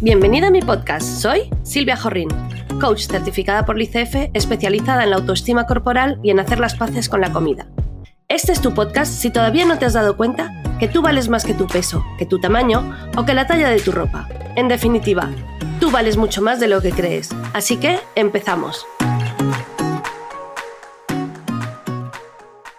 [0.00, 1.04] Bienvenida a mi podcast.
[1.04, 2.28] Soy Silvia Jorrín,
[2.80, 7.20] coach certificada por l'ICF, especializada en la autoestima corporal y en hacer las paces con
[7.20, 7.66] la comida.
[8.28, 11.44] Este es tu podcast si todavía no te has dado cuenta que tú vales más
[11.44, 14.28] que tu peso, que tu tamaño o que la talla de tu ropa.
[14.54, 15.30] En definitiva,
[15.80, 17.30] tú vales mucho más de lo que crees.
[17.52, 18.86] Así que empezamos.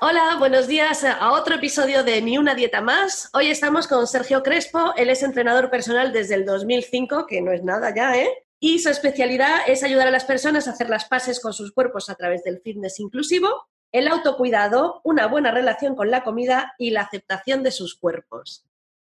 [0.10, 3.30] Hola, buenos días a otro episodio de Ni una dieta más.
[3.32, 7.64] Hoy estamos con Sergio Crespo, él es entrenador personal desde el 2005, que no es
[7.64, 8.28] nada ya, ¿eh?
[8.60, 12.10] Y su especialidad es ayudar a las personas a hacer las paces con sus cuerpos
[12.10, 17.02] a través del fitness inclusivo, el autocuidado, una buena relación con la comida y la
[17.02, 18.66] aceptación de sus cuerpos.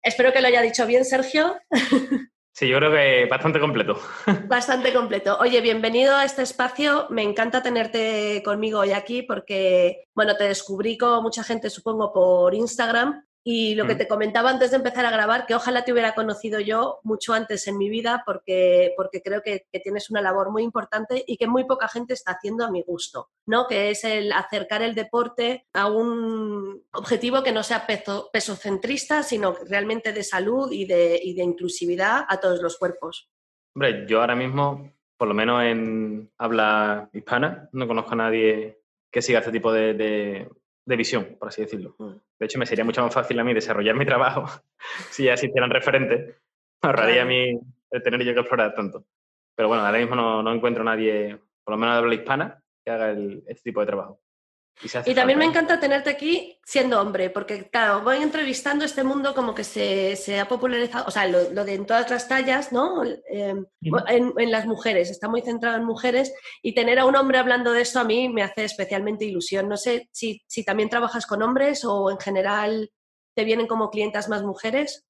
[0.03, 1.55] Espero que lo haya dicho bien, Sergio.
[2.55, 3.99] Sí, yo creo que bastante completo.
[4.48, 5.39] Bastante completo.
[5.39, 7.07] Oye, bienvenido a este espacio.
[7.09, 12.53] Me encanta tenerte conmigo hoy aquí porque, bueno, te descubrí con mucha gente, supongo, por
[12.53, 13.97] Instagram y lo que mm.
[13.97, 17.67] te comentaba antes de empezar a grabar, que ojalá te hubiera conocido yo mucho antes
[17.67, 21.66] en mi vida, porque, porque creo que, tienes una labor muy importante y que muy
[21.66, 23.67] poca gente está haciendo a mi gusto, ¿no?
[23.67, 29.55] Que es el acercar el deporte a un objetivo que no sea peso, pesocentrista, sino
[29.67, 33.30] realmente de salud y de, y de inclusividad a todos los cuerpos.
[33.75, 38.80] Hombre, yo ahora mismo, por lo menos en habla hispana, no conozco a nadie
[39.11, 40.49] que siga este tipo de de
[40.86, 41.95] visión, por así decirlo.
[42.39, 44.45] De hecho, me sería mucho más fácil a mí desarrollar mi trabajo
[45.12, 46.36] si ya existieran referentes.
[46.81, 47.59] ahorraría a mí
[47.92, 49.06] el tener yo que explorar tanto.
[49.56, 52.64] Pero bueno, ahora mismo no, no encuentro a nadie, por lo menos de habla hispana,
[52.84, 54.22] que haga este tipo de trabajo.
[55.05, 59.55] Y, también me encanta tenerte aquí siendo hombre, porque claro, voy entrevistando este mundo como
[59.55, 63.03] que se, se ha popularizado, o sea, lo, de en todas las tallas, ¿no?
[63.03, 67.71] Em, en, las mujeres, está muy centrado en mujeres y tener a un hombre hablando
[67.71, 69.69] de esto a mí me hace especialmente ilusión.
[69.69, 72.91] No sé si, si también trabajas con hombres o en general
[73.35, 75.05] te vienen como clientas más mujeres.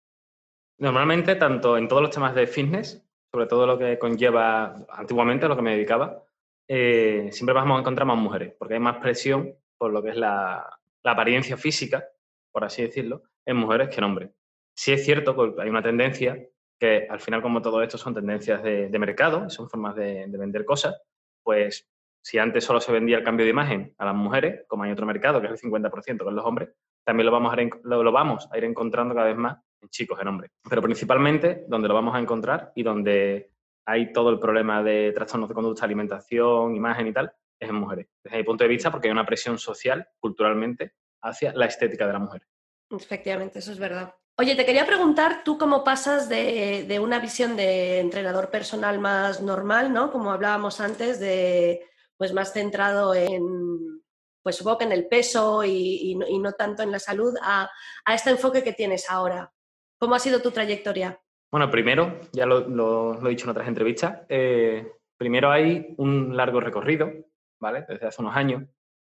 [0.77, 5.49] Normalmente, tanto en todos los temas de fitness, sobre todo lo que conlleva antiguamente a
[5.49, 6.23] lo que me dedicaba,
[6.67, 10.15] eh, siempre vamos a encontrar más mujeres, porque hay más presión por lo que es
[10.15, 10.65] la,
[11.03, 12.07] apariencia física,
[12.51, 14.31] por así decirlo, en mujeres que en hombres.
[14.73, 16.37] Sí es cierto que hay una tendencia
[16.79, 20.95] que al final, como todo esto son tendencias de, mercado, son formas de, vender cosas,
[21.43, 21.85] pues
[22.23, 25.05] si antes solo se vendía el cambio de imagen a las mujeres, como hay otro
[25.05, 26.69] mercado que es el 50% con los hombres,
[27.05, 30.17] también lo vamos, a ir, lo vamos a ir encontrando cada vez más en chicos,
[30.21, 30.51] en hombres.
[30.69, 33.52] Pero principalmente donde lo vamos a encontrar y donde
[33.85, 38.07] hay todo el problema de trastornos de conducta, alimentación, imagen y tal, es en mujeres.
[38.23, 42.13] Desde mi punto de vista, porque hay una presión social, culturalmente, hacia la estética de
[42.13, 42.47] la mujer.
[42.89, 44.13] Efectivamente, eso es verdad.
[44.37, 49.93] Oye, te quería preguntar, tú cómo pasas de, una visión de entrenador personal más normal,
[49.93, 50.11] ¿no?
[50.11, 51.85] Como hablábamos antes, de
[52.17, 54.01] pues más centrado en,
[54.41, 57.69] pues supongo que en el peso y, no, tanto en la salud, a,
[58.05, 59.51] a este enfoque que tienes ahora.
[59.99, 61.22] ¿Cómo ha sido tu trayectoria?
[61.53, 67.13] Bueno, primero, ya lo, he dicho en otras entrevistas, eh, primero hay un largo recorrido,
[67.61, 67.85] ¿vale?
[67.87, 68.63] Desde hace unos años,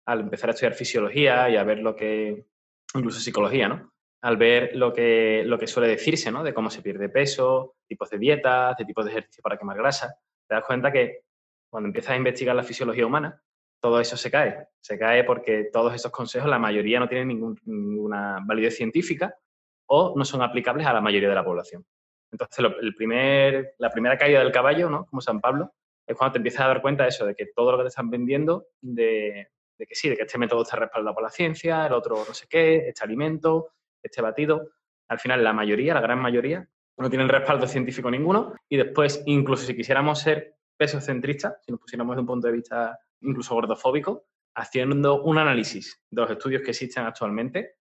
[0.06, 2.48] al empezar a estudiar fisiología y a ver lo que,
[2.96, 3.94] incluso psicología, ¿no?
[4.24, 6.44] Al ver lo que, lo que suele decirse, ¿no?
[6.44, 10.14] De cómo se pierde peso, tipos de dietas, de tipos de ejercicio para quemar grasa,
[10.46, 11.22] te das cuenta que
[11.70, 13.42] cuando empiezas a investigar la fisiología humana,
[13.82, 14.68] todo eso se cae.
[14.82, 19.34] Se cae porque todos esos consejos, la mayoría no tienen ninguna validez científica
[19.88, 21.86] o no son aplicables a la mayoría de la población.
[22.34, 22.66] Entonces,
[23.78, 25.06] la primera caída del caballo, ¿no?
[25.06, 25.72] Como San Pablo,
[26.06, 27.90] es cuando te empiezas a dar cuenta de eso, de que todo lo que te
[27.90, 31.94] están vendiendo, de, que sí, de que este método está respaldado por la ciencia, el
[31.94, 33.70] otro no sé qué, este alimento,
[34.02, 34.72] este batido.
[35.08, 36.68] Al final, la mayoría, la gran mayoría,
[36.98, 38.56] no tienen respaldo científico ninguno.
[38.68, 43.00] Y después, incluso si quisiéramos ser pesocentristas, si nos pusiéramos de un punto de vista
[43.22, 47.76] incluso gordofóbico, haciendo un análisis de los estudios que existen actualmente,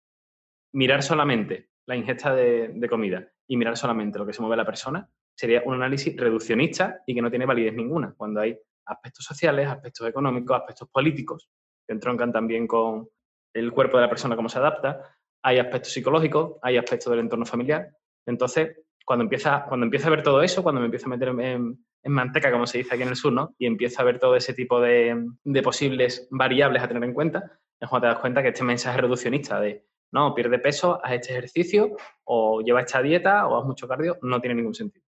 [0.72, 5.08] mirar solamente la ingesta de comida y mirar solamente lo que se mueve la persona,
[5.34, 10.08] sería un análisis reduccionista y que no tiene validez ninguna, cuando hay aspectos sociales, aspectos
[10.08, 11.50] económicos, aspectos políticos,
[11.86, 13.08] que entroncan también con
[13.54, 17.44] el cuerpo de la persona, cómo se adapta, hay aspectos psicológicos, hay aspectos del entorno
[17.44, 17.88] familiar.
[18.26, 21.78] Entonces, cuando empieza, cuando empieza a ver todo eso, cuando me empiezo a meter en,
[22.04, 23.54] manteca, como se dice aquí en el sur, ¿no?
[23.58, 27.60] y empieza a ver todo ese tipo de, de posibles variables a tener en cuenta,
[27.80, 31.32] es cuando te das cuenta que este mensaje reduccionista de no, pierde peso, haz este
[31.32, 35.04] ejercicio o lleva esta dieta o haz mucho cardio, no tiene ningún sentido.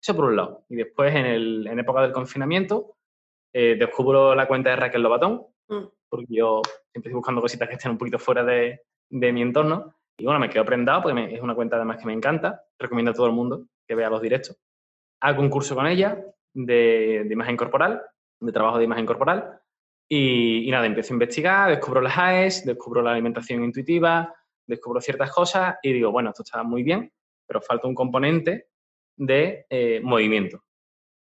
[0.00, 0.64] Eso por un lado.
[0.68, 2.96] Y después, en, el, en época del confinamiento,
[3.52, 5.84] eh, descubro la cuenta de Raquel Lobatón, mm.
[6.08, 6.60] porque yo
[6.92, 9.94] siempre estoy buscando cositas que estén un poquito fuera de, mi entorno.
[10.18, 12.64] Y bueno, me quedo prendado porque es una cuenta además que me encanta.
[12.78, 14.56] Recomiendo a todo el mundo que vea los directos.
[15.20, 16.20] Hago un curso con ella
[16.52, 18.02] de, imagen corporal,
[18.40, 19.60] de trabajo de imagen corporal.
[20.08, 24.34] Y, y, nada, empiezo a investigar, descubro las AES, descubro la alimentación intuitiva,
[24.68, 27.12] descubro ciertas cosas y digo, bueno, esto está muy bien,
[27.46, 28.68] pero falta un componente
[29.16, 30.62] de eh, movimiento.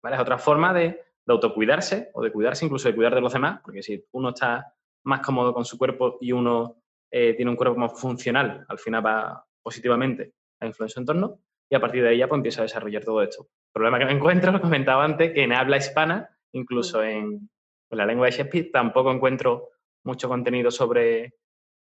[0.03, 0.17] ¿vale?
[0.17, 3.83] Es otra forma de, autocuidarse o de cuidarse, incluso de cuidar de los demás, porque
[3.83, 4.73] si uno está
[5.05, 6.81] más cómodo con su cuerpo y uno
[7.11, 11.39] eh, tiene un cuerpo más funcional, al final va positivamente a influir en su entorno
[11.71, 13.43] y a partir de ahí ya pues, empieza a desarrollar todo esto.
[13.43, 17.51] El problema que me encuentro, lo comentaba antes, que en habla hispana, incluso en,
[17.91, 19.71] la lengua de Shakespeare, tampoco encuentro
[20.05, 21.35] mucho contenido sobre,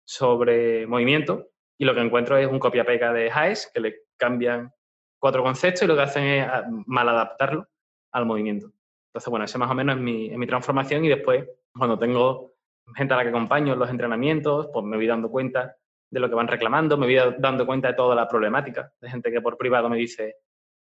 [0.04, 1.48] sobre movimiento
[1.78, 4.72] y lo que encuentro es un copia-pega de Hayes que le cambian
[5.18, 7.66] cuatro conceptos y lo que hacen es ah, mal adaptarlo
[8.12, 8.70] al movimiento.
[9.08, 12.54] Entonces, bueno, ese más o menos es mi, es mi transformación y después, cuando tengo
[12.94, 15.76] gente a la que acompaño en los entrenamientos, pues me voy dando cuenta
[16.10, 19.32] de lo que van reclamando, me voy dando cuenta de toda la problemática, de gente
[19.32, 20.36] que por privado me dice,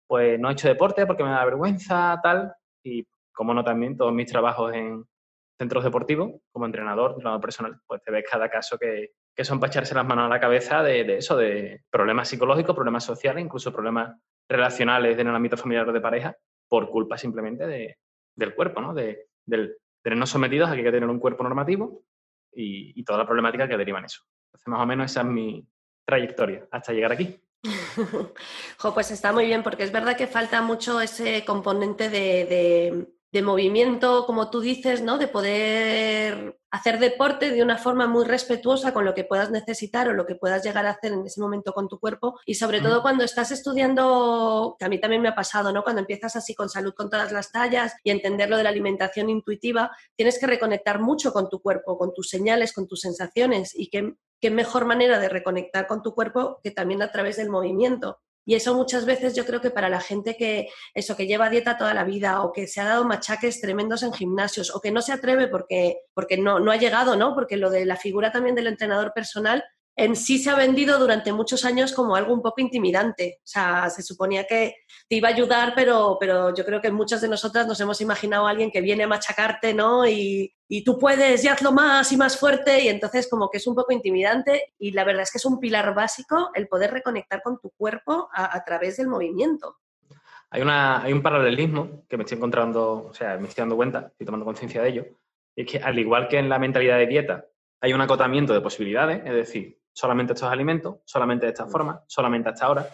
[0.06, 4.12] pues no he hecho deporte porque me da vergüenza, tal, y como no también todos
[4.12, 5.04] mis trabajos en
[5.58, 9.70] centros deportivos, como entrenador, entrenador personal, pues te ves cada caso que, que son para
[9.70, 14.16] echarse las manos a la cabeza de, eso, de problemas psicológicos, problemas sociales, incluso problemas
[14.48, 16.36] relacionales en el ámbito familiar o de pareja,
[16.68, 17.98] por culpa simplemente de,
[18.36, 18.94] del cuerpo, ¿no?
[18.94, 22.02] De, del tenernos sometidos a que hay que tener un cuerpo normativo
[22.52, 24.22] y, toda la problemática que deriva en eso.
[24.48, 25.68] Entonces, más o menos esa es mi
[26.06, 27.40] trayectoria hasta llegar aquí.
[28.94, 33.08] pues está muy bien, porque es verdad que falta mucho ese componente de, de
[33.42, 35.18] movimiento, como tú dices, ¿no?
[35.18, 40.12] De poder hacer deporte de una forma muy respetuosa con lo que puedas necesitar o
[40.12, 42.38] lo que puedas llegar a hacer en ese momento con tu cuerpo.
[42.46, 45.82] Y sobre todo cuando estás estudiando, que a mí también me ha pasado, ¿no?
[45.82, 49.30] Cuando empiezas así con salud con todas las tallas y entender lo de la alimentación
[49.30, 53.72] intuitiva, tienes que reconectar mucho con tu cuerpo, con tus señales, con tus sensaciones.
[53.74, 57.50] Y qué, qué mejor manera de reconectar con tu cuerpo que también a través del
[57.50, 58.20] movimiento.
[58.48, 61.76] Y eso muchas veces yo creo que para la gente que eso que lleva dieta
[61.76, 65.02] toda la vida o que se ha dado machaques tremendos en gimnasios o que no
[65.02, 67.34] se atreve porque, porque no, no ha llegado, ¿no?
[67.34, 69.62] Porque lo de la figura también del entrenador personal
[69.98, 73.40] en sí se ha vendido durante muchos años como algo un poco intimidante.
[73.40, 74.76] O sea, se suponía que
[75.08, 78.46] te iba a ayudar, pero, pero yo creo que muchas de nosotras nos hemos imaginado
[78.46, 80.06] a alguien que viene a machacarte, ¿no?
[80.06, 82.84] Y, y tú puedes y hazlo más y más fuerte.
[82.84, 85.58] Y entonces como que es un poco intimidante y la verdad es que es un
[85.58, 89.78] pilar básico el poder reconectar con tu cuerpo a, través del movimiento.
[90.50, 94.06] Hay, una, hay un paralelismo que me estoy encontrando, o sea, me estoy dando cuenta,
[94.12, 95.04] estoy tomando conciencia de ello,
[95.56, 97.46] y es que al igual que en la mentalidad de dieta
[97.80, 101.70] hay un acotamiento de posibilidades, es decir, solamente estos alimentos, solamente de esta mm.
[101.70, 102.86] forma, solamente a esta hora.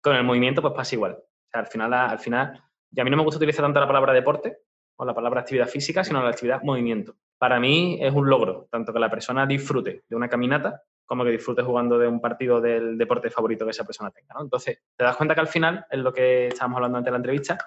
[0.00, 1.12] Con el movimiento pues pasa igual.
[1.12, 3.86] O sea, al final, al final, y a mí no me gusta utilizar tanto la
[3.86, 4.58] palabra deporte
[4.96, 7.14] o la palabra actividad física, sino la actividad movimiento.
[7.38, 11.30] Para mí es un logro, tanto que la persona disfrute de una caminata como que
[11.30, 14.34] disfrute jugando de un partido del deporte favorito que esa persona tenga.
[14.38, 17.16] Entonces, te das cuenta que al final, es lo que estábamos hablando antes de la
[17.16, 17.58] entrevista,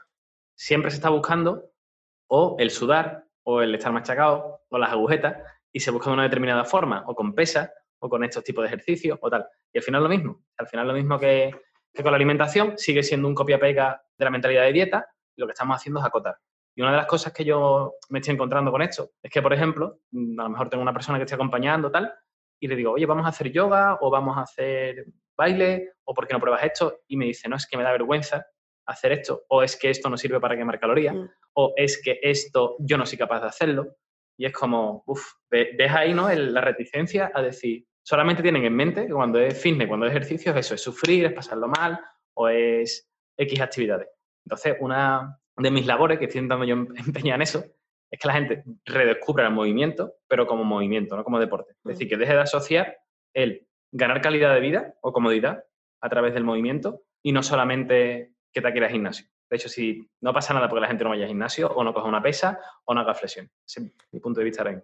[0.55, 1.71] siempre se está buscando
[2.27, 5.37] o el sudar, o el estar machacado, o las agujetas,
[5.73, 8.67] y se busca de una determinada forma, o con pesas, o con estos tipos de
[8.67, 9.47] ejercicios o tal.
[9.71, 11.51] Y al final lo mismo, al final lo mismo que,
[11.95, 15.53] con la alimentación, sigue siendo un copia-pega de la mentalidad de dieta, y lo que
[15.53, 16.37] estamos haciendo es acotar.
[16.75, 19.53] Y una de las cosas que yo me estoy encontrando con esto es que, por
[19.53, 22.13] ejemplo, mm, a lo mejor tengo una persona que esté acompañando tal,
[22.59, 25.05] y le digo, oye, vamos a hacer yoga o vamos a hacer
[25.35, 27.91] baile o por qué no pruebas esto y me dice, no, es que me da
[27.91, 28.45] vergüenza
[28.85, 31.25] hacer esto o es que esto no sirve para quemar calorías mm.
[31.53, 33.95] o es que esto yo no soy capaz de hacerlo
[34.37, 36.29] y es como, uff, deja ahí ¿no?
[36.29, 40.53] la reticencia a decir, solamente tienen en mente que cuando es fitness, cuando es ejercicio,
[40.53, 41.97] eso es sufrir, es pasarlo mal
[42.33, 44.09] o es X actividades.
[44.45, 46.75] Entonces, una de mis labores que estoy intentando yo
[47.07, 47.63] empeñar en eso
[48.11, 51.71] es que la gente redescubra el movimiento, pero como movimiento, no como deporte.
[51.85, 52.97] Es decir, que deje de asociar
[53.33, 55.63] el ganar calidad de vida o comodidad
[56.01, 59.25] a través del movimiento y no solamente que te quieras gimnasio.
[59.49, 61.93] De hecho, si no pasa nada porque la gente no vaya al gimnasio o no
[61.93, 63.49] coja una pesa o no haga flexión.
[63.65, 64.83] Ese es mi punto de vista ahora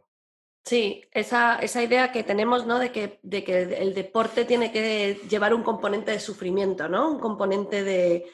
[0.68, 2.78] Sí, esa, idea que tenemos, ¿no?
[2.78, 7.10] De que, de que el deporte tiene que llevar un componente de sufrimiento, ¿no?
[7.10, 8.26] Un componente de,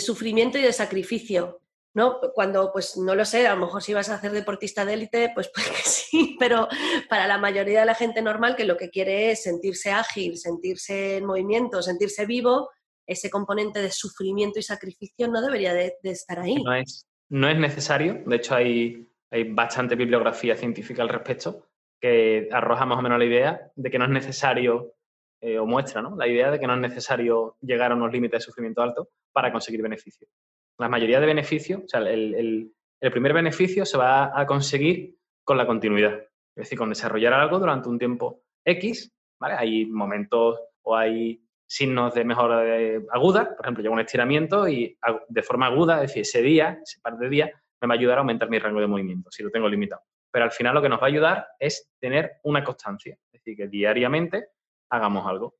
[0.00, 1.60] sufrimiento y de sacrificio,
[1.92, 2.20] ¿no?
[2.34, 5.30] Cuando, pues, no lo sé, a lo mejor si vas a hacer deportista de élite,
[5.34, 6.68] pues, pues que sí, pero
[7.10, 11.18] para la mayoría de la gente normal que lo que quiere es sentirse ágil, sentirse
[11.18, 12.70] en movimiento, sentirse vivo,
[13.06, 16.62] ese componente de sufrimiento y sacrificio no debería de, estar ahí.
[16.62, 21.66] No es, no es necesario, de hecho hay, hay bastante bibliografía científica al respecto,
[22.04, 24.92] que arroja más o menos la idea de que no es necesario,
[25.40, 26.14] eh, o muestra ¿no?
[26.18, 29.50] la idea de que no es necesario llegar a unos límites de sufrimiento alto para
[29.50, 30.30] conseguir beneficios.
[30.78, 32.70] La mayoría de beneficios, o sea, el,
[33.00, 37.88] primer beneficio se va a conseguir con la continuidad, es decir, con desarrollar algo durante
[37.88, 39.54] un tiempo X, ¿vale?
[39.54, 44.94] Hay momentos o hay signos de mejora aguda, por ejemplo, llevo un estiramiento y
[45.26, 48.18] de forma aguda, es decir, ese día, ese par de días, me va a ayudar
[48.18, 50.02] a aumentar mi rango de movimiento, si lo tengo limitado
[50.34, 53.56] pero al final lo que nos va a ayudar es tener una constancia, es decir,
[53.56, 54.48] que diariamente
[54.90, 55.54] hagamos algo.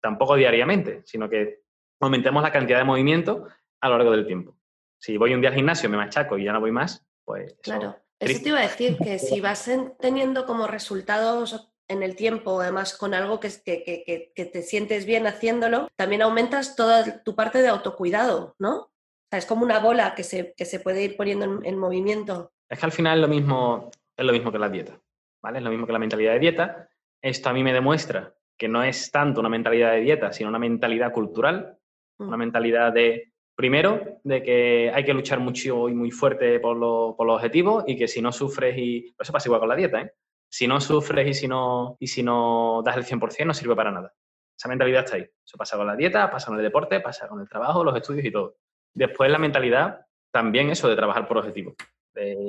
[0.00, 1.62] Tampoco diariamente, sino que
[1.98, 3.48] aumentemos la cantidad de movimiento
[3.80, 4.56] a lo largo del tiempo.
[5.00, 7.56] Si voy un día al gimnasio, me machaco y ya no voy más, pues...
[7.60, 9.68] claro, eso te iba a decir, que si vas
[9.98, 15.26] teniendo como resultados en el tiempo, además con algo que, que, que, te sientes bien
[15.26, 18.76] haciéndolo, también aumentas toda tu parte de autocuidado, ¿no?
[18.76, 22.52] O sea, es como una bola que se, se puede ir poniendo en, en, movimiento.
[22.68, 23.90] Es que al final es lo mismo,
[24.20, 25.00] es lo mismo que la dieta,
[25.42, 25.58] ¿vale?
[25.58, 26.88] Es lo mismo que la mentalidad de dieta.
[27.22, 30.58] Esto a mí me demuestra que no es tanto una mentalidad de dieta, sino una
[30.58, 31.78] mentalidad cultural,
[32.18, 32.40] una mm.
[32.40, 36.78] mentalidad de, primero, de que hay que luchar mucho y muy fuerte por,
[37.16, 39.14] por los objetivos y que si no sufres y...
[39.18, 40.12] Eso pasa igual con la dieta, ¿eh?
[40.50, 43.90] Si no sufres y si no, y si no das el 100% no sirve para
[43.90, 44.12] nada.
[44.54, 45.22] Esa mentalidad está ahí.
[45.22, 48.26] Eso pasa con la dieta, pasa con el deporte, pasa con el trabajo, los estudios
[48.26, 48.56] y todo.
[48.92, 51.74] Después la mentalidad, también eso de trabajar por objetivos.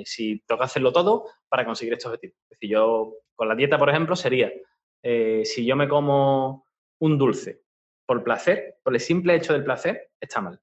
[0.05, 2.37] Si toca hacerlo todo para conseguir estos objetivos.
[2.43, 4.51] Es decir, yo con la dieta, por ejemplo, sería
[5.03, 6.65] eh, si yo me como
[6.99, 7.63] un dulce
[8.05, 10.59] por placer, por el simple hecho del placer, está mal.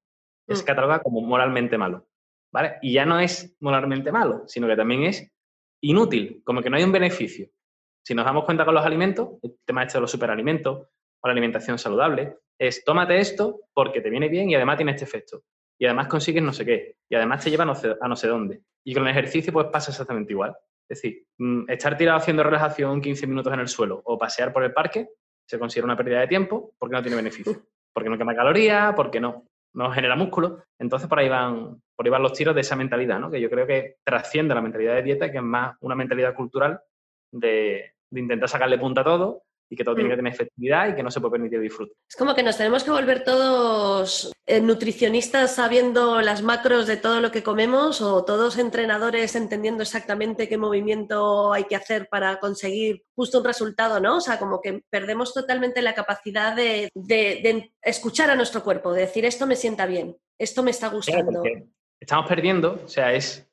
[0.47, 0.67] Es mm.
[0.67, 2.07] catalogado como moralmente malo.
[2.53, 2.77] ¿Vale?
[2.81, 5.31] Y ya no es moralmente malo, sino que también es
[5.83, 7.49] inútil, como que no hay un beneficio.
[8.07, 10.89] Si nos damos cuenta con los alimentos, el tema este de los superalimentos
[11.21, 15.05] o la alimentación saludable, es tómate esto porque te viene bien y además tiene este
[15.05, 15.43] efecto.
[15.81, 16.97] Y además consigues no sé qué.
[17.09, 18.63] Y además te lleva a no sé, a no sé dónde.
[18.85, 20.57] Y con el ejercicio pues pasa exactamente igual.
[20.89, 24.65] Es decir, mm, estar tirado haciendo relajación 15 minutos en el suelo o pasear por
[24.65, 25.09] el parque
[25.47, 27.63] se considera una pérdida de tiempo porque no tiene beneficio.
[27.93, 30.63] Porque no quema calorías, porque no, no genera músculo.
[30.79, 33.31] Entonces por ahí van, por ahí van los tiros de esa mentalidad, ¿no?
[33.31, 36.81] que yo creo que trasciende la mentalidad de dieta, que es más una mentalidad cultural
[37.33, 40.13] de, de intentar sacarle punta a todo y que todo tiene mm.
[40.13, 41.93] que tener efectividad y que no se puede permitir disfrute.
[42.09, 47.21] Es como que nos tenemos que volver todos eh, nutricionistas sabiendo las macros de todo
[47.21, 53.03] lo que comemos o todos entrenadores entendiendo exactamente qué movimiento hay que hacer para conseguir
[53.15, 54.17] justo un resultado, ¿no?
[54.17, 56.91] O sea, como que perdemos totalmente la capacidad de,
[57.83, 61.43] escuchar a nuestro cuerpo, de decir esto me sienta bien, esto me está gustando.
[62.01, 63.47] estamos perdiendo, o sea, es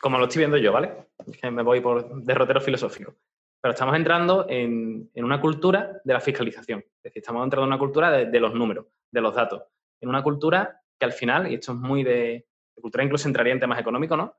[0.00, 0.92] como lo estoy viendo yo, ¿vale?
[1.26, 3.14] Es que me voy por derrotero filosófico
[3.60, 6.80] pero estamos entrando en, una cultura de la fiscalización.
[6.80, 9.62] Es decir, estamos entrando en una cultura de, los números, de los datos.
[10.00, 12.46] En una cultura que al final, y esto es muy de,
[12.80, 14.34] cultura, incluso entraría en temas económicos, ¿no?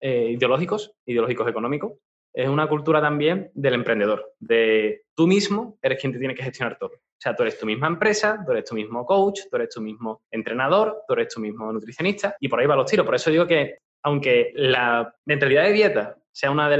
[0.00, 1.92] Eh, ideológicos, ideológicos económicos.
[2.34, 6.76] Es una cultura también del emprendedor, de tú mismo eres quien te tiene que gestionar
[6.76, 6.90] todo.
[6.90, 9.80] O sea, tú eres tu misma empresa, tú eres tu mismo coach, tú eres tu
[9.80, 13.06] mismo entrenador, tú eres tu mismo nutricionista, y por ahí va los tiros.
[13.06, 16.76] Por eso digo que, aunque la mentalidad de dieta sea una de,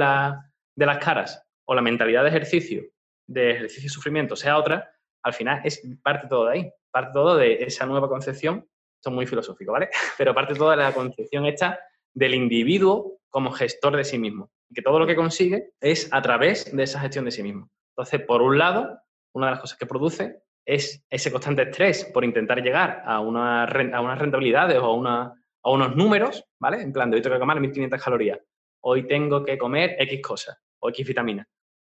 [0.76, 2.84] de las caras o la mentalidad de ejercicio,
[3.26, 4.90] de ejercicio y sufrimiento sea otra,
[5.22, 9.14] al final es parte todo de ahí, parte todo de esa nueva concepción, esto es
[9.14, 9.90] muy filosófico, ¿vale?
[10.18, 11.78] Pero parte todo de la concepción hecha
[12.14, 16.74] del individuo como gestor de sí mismo, que todo lo que consigue es a través
[16.74, 17.68] de esa gestión de sí mismo.
[17.90, 18.98] Entonces, por un lado,
[19.34, 23.64] una de las cosas que produce es ese constante estrés por intentar llegar a, una,
[23.64, 25.06] a unas rentabilidades o
[25.62, 26.80] a unos números, ¿vale?
[26.82, 28.38] En plan, de hoy tengo que comer 1500 calorías,
[28.82, 31.46] hoy tengo que comer X cosas o X vitaminas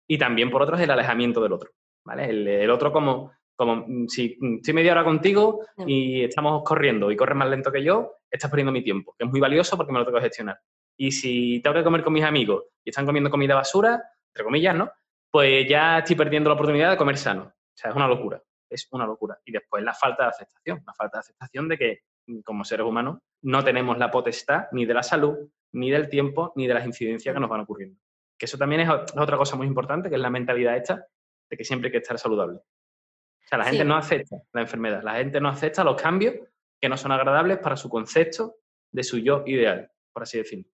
[0.09, 1.69] y también por otro es el alejamiento del otro,
[2.03, 2.29] ¿vale?
[2.29, 7.15] El, otro como, como mm, si mm, estoy media hora contigo y estamos corriendo y
[7.15, 9.99] corres más lento que yo, estás perdiendo mi tiempo, que es muy valioso porque me
[9.99, 10.59] lo tengo que gestionar.
[10.97, 14.01] Y si tengo que comer con mis amigos y están comiendo comida basura,
[14.33, 14.91] entre comillas, ¿no?
[15.31, 17.43] Pues ya estoy perdiendo la oportunidad de comer sano.
[17.43, 19.37] O sea, es una locura, es una locura.
[19.45, 22.85] Y después la falta de aceptación, la falta de aceptación de que mm, como seres
[22.85, 25.37] humanos no tenemos la potestad ni de la salud,
[25.73, 27.99] ni del tiempo, ni de las incidencias que nos van ocurriendo.
[28.39, 31.05] Que eso también es otra cosa muy importante, que es la mentalidad esta
[31.49, 32.57] de que siempre hay que estar saludable.
[32.57, 36.35] O sea, la gente no acepta la enfermedad, la gente no acepta los cambios
[36.79, 38.55] que no son agradables para su concepto
[38.91, 40.71] de su yo ideal, por así decirlo.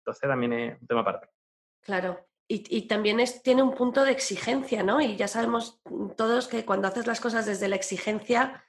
[0.00, 1.28] Entonces también es un tema aparte.
[1.80, 2.26] Claro.
[2.46, 5.00] Y, también es, tiene un punto de exigencia, ¿no?
[5.00, 5.80] Y ya sabemos
[6.14, 8.62] todos que cuando haces las cosas desde la exigencia,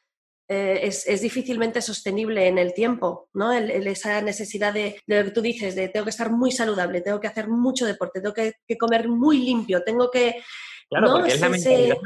[0.47, 3.51] eh, es, difícilmente sostenible en el tiempo, ¿no?
[3.51, 7.25] esa necesidad de, lo que tú dices, de tengo que estar muy saludable, tengo que
[7.25, 10.43] hacer mucho deporte, tengo que, comer muy limpio, tengo que...
[10.87, 11.97] Claro, porque es, la mentalidad,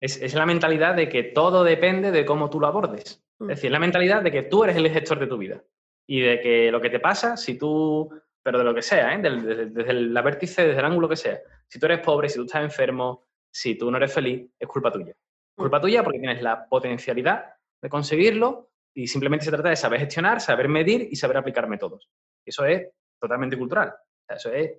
[0.00, 3.04] es, la mentalidad de que todo depende de cómo tú lo abordes.
[3.04, 3.46] Es mm.
[3.46, 5.62] decir, es la mentalidad de que tú eres el gestor de tu vida
[6.06, 8.08] y de que lo que te pasa, si tú,
[8.42, 9.18] pero de lo que sea, ¿eh?
[9.20, 12.46] desde, desde la vértice, desde el ángulo que sea, si tú eres pobre, si tú
[12.46, 15.12] estás enfermo, si tú no eres feliz, es culpa tuya.
[15.54, 15.82] Culpa mm.
[15.82, 20.68] tuya porque tienes la potencialidad de conseguirlo y simplemente se trata de saber gestionar, saber
[20.68, 22.08] medir y saber aplicar métodos.
[22.46, 22.88] Eso es
[23.20, 23.92] totalmente cultural.
[24.28, 24.72] eso es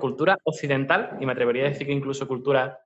[0.00, 2.80] cultura occidental y me atrevería a decir que incluso cultura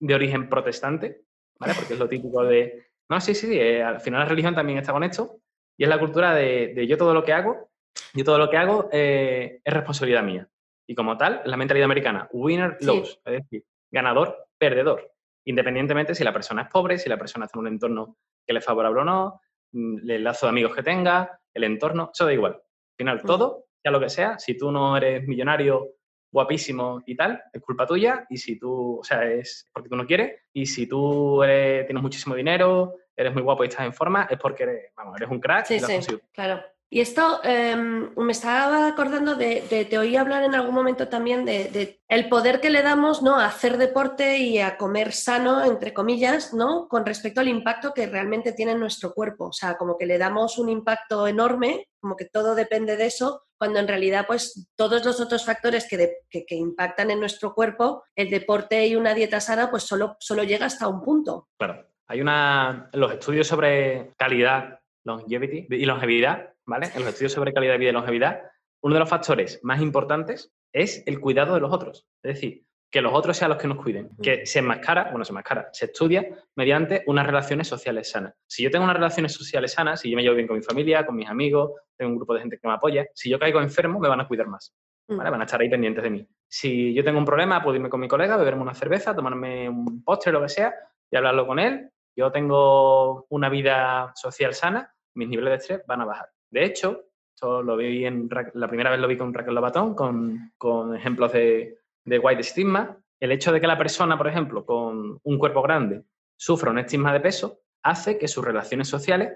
[0.00, 1.22] de origen protestante,
[1.58, 1.74] ¿vale?
[1.74, 2.86] Porque es lo típico de...
[3.10, 5.40] No, sí, sí, eh, al final la religión también está con esto
[5.76, 7.70] y es la cultura de, yo todo lo que hago,
[8.14, 10.48] yo todo lo que hago eh, es responsabilidad mía.
[10.86, 15.12] Y como tal, la mentalidad americana, winner lose, es decir, ganador, perdedor.
[15.46, 18.16] Independientemente si la persona es pobre, si la persona está en un entorno
[18.48, 19.40] que le es favorable o no,
[19.72, 22.54] mm, el lazo de amigos que tenga, el entorno, eso da igual.
[22.54, 25.98] Al final, todo, ya lo que sea, si tú no eres millonario,
[26.32, 28.26] guapísimo y tal, es culpa tuya.
[28.28, 30.42] Y si tú, o sea, es porque tú no quieres.
[30.52, 34.62] Y si tú tienes muchísimo dinero, eres muy guapo y estás en forma, es porque
[34.64, 35.66] eres, vamos, eres un crack.
[35.66, 36.62] Sí, sí, claro.
[36.90, 42.00] Y esto em, me estaba acordando de, te oí hablar en algún momento también de,
[42.08, 43.36] el poder que le damos ¿no?
[43.36, 46.88] a hacer deporte y a comer sano, entre comillas, ¿no?
[46.88, 49.48] con respecto al impacto que realmente tiene en nuestro cuerpo.
[49.48, 53.42] O sea, como que le damos un impacto enorme, como que todo depende de eso,
[53.58, 58.30] cuando en realidad pues todos los otros factores que, que, impactan en nuestro cuerpo, el
[58.30, 61.48] deporte y una dieta sana, pues solo, solo llega hasta un punto.
[61.58, 61.86] Claro.
[62.06, 66.90] Hay una, los estudios sobre calidad longevity y longevidad ¿vale?
[66.94, 68.42] En los estudios sobre calidad de vida y longevidad,
[68.82, 72.06] uno de los factores más importantes es el cuidado de los otros.
[72.22, 75.32] Es decir, que los otros sean los que nos cuiden, que se enmascara, bueno, se
[75.32, 78.34] enmascara, se estudia mediante unas relaciones sociales sanas.
[78.46, 81.04] Si yo tengo unas relaciones sociales sanas, si yo me llevo bien con mi familia,
[81.04, 83.98] con mis amigos, tengo un grupo de gente que me apoya, si yo caigo enfermo,
[83.98, 84.74] me van a cuidar más,
[85.08, 85.30] ¿vale?
[85.30, 86.28] Van a estar ahí pendientes de mí.
[86.46, 90.02] Si yo tengo un problema, puedo irme con mi colega, beberme una cerveza, tomarme un
[90.02, 90.74] postre, lo que sea,
[91.10, 91.90] y hablarlo con él.
[92.16, 96.30] Yo tengo una vida social sana, mis niveles de estrés van a bajar.
[96.50, 100.52] De hecho, esto lo vi en, la primera vez lo vi con Raquel Lobatón, con,
[100.58, 102.98] con ejemplos de, de white stigma.
[103.20, 106.02] El hecho de que la persona, por ejemplo, con un cuerpo grande
[106.36, 109.32] sufra un estigma de peso, hace que sus relaciones sociales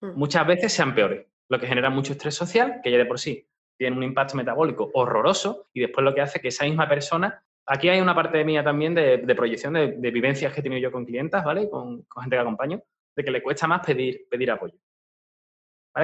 [0.00, 0.12] mm.
[0.14, 3.48] muchas veces sean peores, lo que genera mucho estrés social, que ya de por sí
[3.76, 7.88] tiene un impacto metabólico horroroso, y después lo que hace que esa misma persona, aquí
[7.88, 11.44] hay una parte mía también de, proyección de, vivencias que he tenido yo con clientas,
[11.44, 11.68] ¿vale?
[11.68, 12.82] Con, con, gente que acompaño,
[13.16, 14.74] de que le cuesta más pedir, pedir apoyo.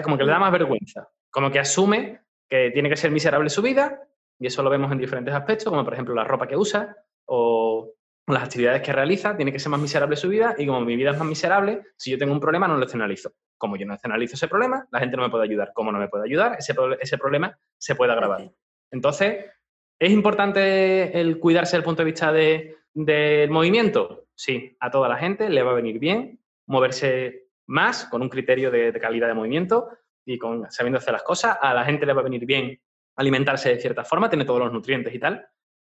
[0.03, 3.63] Como que le da más vergüenza, como que asume que tiene que ser miserable su
[3.63, 4.03] vida,
[4.39, 7.93] y eso lo vemos en diferentes aspectos, como por ejemplo la ropa que usa o
[8.27, 11.11] las actividades que realiza, tiene que ser más miserable su vida, y como mi vida
[11.11, 13.33] es más miserable, si yo tengo un problema no lo escenalizo.
[13.57, 15.73] Como yo no escenalizo ese problema, la gente no me puede ayudar.
[15.75, 18.53] Como no me puede ayudar, ese, ese problema se puede agravar.
[18.91, 19.47] Entonces,
[19.99, 24.27] ¿es importante el cuidarse desde el punto de vista del movimiento?
[24.35, 28.71] Sí, a toda la gente le va a venir bien moverse más, con un criterio
[28.71, 29.91] de, calidad de movimiento
[30.25, 31.57] y con sabiendo hacer las cosas.
[31.61, 32.81] A la gente le va a venir bien
[33.17, 35.47] alimentarse de cierta forma, tiene todos los nutrientes y tal.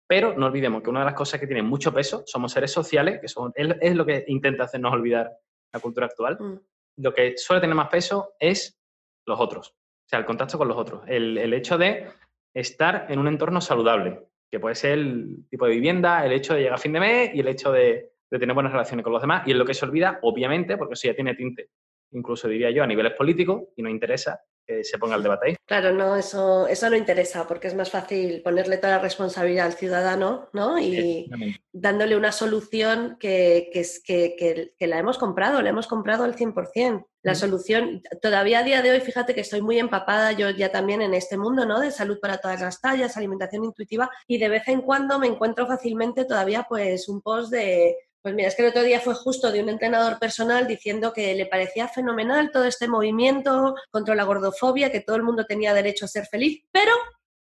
[0.08, 3.20] Pero no olvidemos que una de las cosas que tiene mucho peso somos seres sociales,
[3.20, 5.32] que son, es, lo que intenta hacernos olvidar
[5.74, 6.38] la cultura actual.
[6.40, 6.60] Mm.
[6.98, 8.80] Lo que suele tener más peso es
[9.26, 11.04] los otros, o sea, el contacto con los otros.
[11.08, 12.08] El, el hecho de
[12.54, 16.62] estar en un entorno saludable, que puede ser el tipo de vivienda, el hecho de
[16.62, 19.22] llegar a fin de mes y el hecho de, de tener buenas relaciones con los
[19.22, 21.70] demás y es lo que se olvida, obviamente, porque eso ya tiene tinte,
[22.12, 25.56] incluso diría yo, a niveles políticos y no interesa que se ponga el debate ahí.
[25.66, 29.74] Claro, no, eso, eso no interesa porque es más fácil ponerle toda la responsabilidad al
[29.74, 30.78] ciudadano ¿no?
[30.78, 31.30] y
[31.72, 37.06] dándole una solución que, que, que, la hemos comprado, la hemos comprado al 100%.
[37.24, 41.02] La solución, todavía a día de hoy, fíjate que estoy muy empapada yo ya también
[41.02, 41.80] en este mundo, ¿no?
[41.80, 45.68] De salud para todas las tallas, alimentación intuitiva y de vez en cuando me encuentro
[45.68, 49.54] fácilmente todavía pues un post de pues mira, es que el otro día fue justo
[49.54, 54.92] de un entrenador personal diciendo que le parecía fenomenal todo este movimiento contra la gordofobia,
[54.92, 56.92] que todo el mundo tenía derecho a ser feliz, pero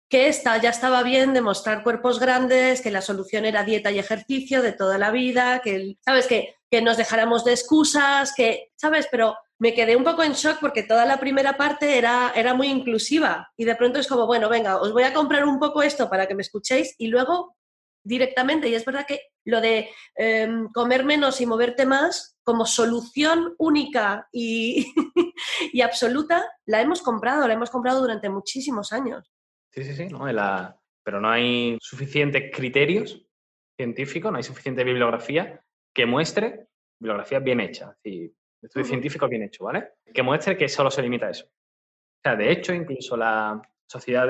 [0.08, 4.00] que esta, ya estaba bien de mostrar cuerpos grandes, que la solución era dieta y
[4.00, 6.28] ejercicio de toda la vida, que, ¿sabes?
[6.28, 9.10] Que, que nos dejáramos de excusas, que, ¿sabes?
[9.12, 12.68] Pero me quedé un poco en shock porque toda la primera parte era, era muy
[12.68, 16.10] inclusiva y de pronto es como, bueno, venga, os voy a comprar un poco esto
[16.10, 17.58] para que me escuchéis y luego
[18.04, 18.70] directamente.
[18.70, 24.28] Y es verdad que lo de em, comer menos y moverte más como solución única
[24.32, 24.86] y,
[25.74, 29.32] y, absoluta, la hemos comprado, la hemos comprado durante muchísimos años.
[29.72, 30.26] Sí, sí, sí, ¿no?
[31.04, 33.26] pero no hay suficientes criterios
[33.78, 36.68] científicos, no hay suficiente bibliografía que muestre,
[37.00, 38.32] bibliografía bien hecha, es
[38.62, 39.94] estudio científico bien hecho, ¿vale?
[40.14, 41.46] Que muestre que solo se limita a eso.
[41.46, 44.28] O sea, de hecho, incluso la Sociedad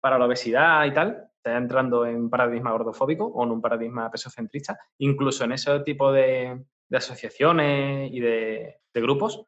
[0.00, 4.10] para la Obesidad y tal, está entrando en un paradigma gordofóbico o en un paradigma
[4.10, 9.46] pesocentrista, incluso en ese tipo de, asociaciones y de, grupos,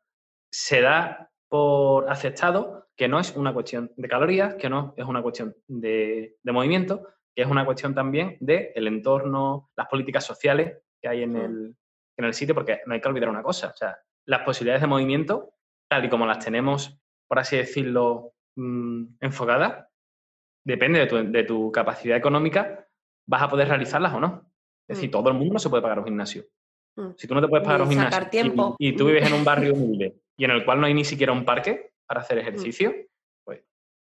[0.51, 5.23] se da por aceptado que no es una cuestión de calorías, que no es una
[5.23, 11.09] cuestión de, movimiento, que es una cuestión también del el entorno, las políticas sociales que
[11.09, 11.77] hay en el,
[12.17, 14.89] en el sitio, porque no hay que olvidar una cosa, o sea, las posibilidades de
[14.89, 15.55] movimiento,
[15.89, 19.88] tal y como las tenemos, por así decirlo, mm, enfocadas,
[20.65, 22.87] depende de tu, capacidad económica,
[23.27, 24.51] vas a poder realizarlas o no.
[24.89, 25.13] Es decir, mm.
[25.13, 26.45] todo el mundo no se puede pagar un gimnasio.
[26.97, 27.11] Mm.
[27.17, 30.17] Si tú no te puedes pagar un gimnasio Y, tú vives en un barrio humilde
[30.37, 32.95] y en el cual no hay ni siquiera un parque para hacer ejercicio,
[33.45, 33.63] pues,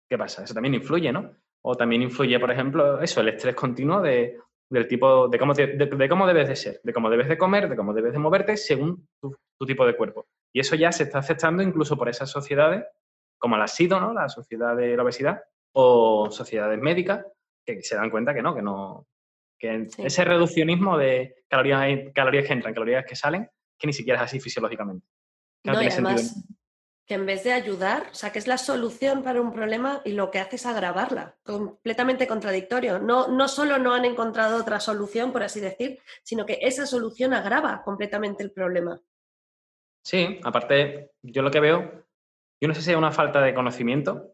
[0.08, 0.44] ¿qué pasa?
[0.44, 1.30] Eso también influye, ¿no?
[1.62, 4.38] O también influye, por ejemplo, eso, el estrés continuo de,
[4.68, 7.76] del tipo, de cómo, de, cómo debes de ser, de cómo debes de comer, de
[7.76, 10.26] cómo debes de moverte según tu, tu tipo de cuerpo.
[10.52, 12.84] Y eso ya se está aceptando incluso por esas sociedades
[13.44, 14.14] como la SIDO, ¿no?
[14.14, 15.42] la Sociedad de la Obesidad,
[15.74, 17.24] o sociedades médicas,
[17.64, 19.06] que se dan cuenta que no, que no,
[19.58, 24.26] que ese reduccionismo de calorías, calorías que entran, calorías que salen, que ni siquiera es
[24.26, 25.06] así fisiológicamente.
[25.64, 26.44] no, y además,
[27.06, 30.12] que en vez de ayudar, o sea, que es la solución para un problema y
[30.12, 32.98] lo que hace es agravarla, completamente contradictorio.
[32.98, 37.34] No, no solo no han encontrado otra solución, por así decir, sino que esa solución
[37.34, 39.00] agrava completamente el problema.
[40.02, 42.06] Sí, aparte, yo lo que veo,
[42.60, 44.33] yo no sé si hay una falta de conocimiento,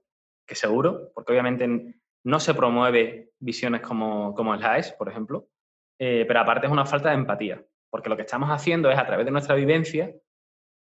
[0.51, 5.47] que seguro, porque obviamente no se promueve visiones como, como el HAES, por ejemplo,
[5.97, 9.07] eh, pero aparte es una falta de empatía, porque lo que estamos haciendo es a
[9.07, 10.13] través de nuestra vivencia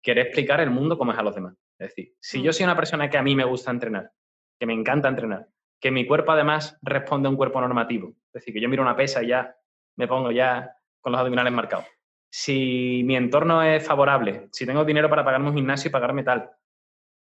[0.03, 1.55] querer explicar el mundo como es a los demás.
[1.79, 2.53] Es decir, si yo mm.
[2.53, 4.11] soy una persona que a mí me gusta entrenar,
[4.59, 5.47] que me encanta entrenar,
[5.81, 8.95] que mi cuerpo además responde a un cuerpo normativo, es decir, que yo miro una
[8.95, 9.57] pesa y ya
[9.95, 11.87] me pongo ya con los abdominales marcados.
[12.29, 16.51] Si mi entorno es favorable, si tengo dinero para pagarme un gimnasio y pagarme tal,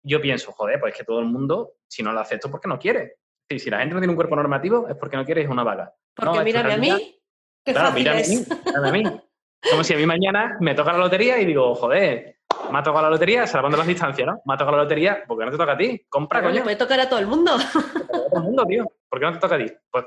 [0.04, 2.78] yo pienso, joder, pues es que todo el mundo, si no lo acepto, porque no
[2.78, 3.18] quiere.
[3.50, 5.94] si la gente no tiene un cuerpo normativo, es porque no quiere, es una vaga.
[6.16, 7.22] Porque mírame a mí,
[7.64, 9.22] qué claro, mírame a mí, mírame a mí.
[9.70, 12.40] Como si a mí mañana me toca la lotería y digo, joder,
[12.72, 14.42] me ha tocado la lotería, salvando las distancias, ¿no?
[14.46, 16.06] Me ha tocado la lotería, ¿por qué no te toca a ti?
[16.10, 16.66] Compra, coño.
[16.66, 17.52] Me tocará a todo el mundo.
[17.56, 18.92] a todo el mundo, tío.
[19.10, 19.72] ¿Por qué no te toca a ti?
[19.90, 20.06] Pues